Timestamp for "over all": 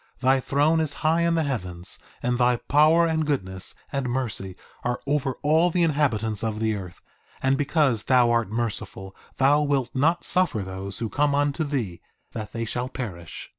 5.05-5.69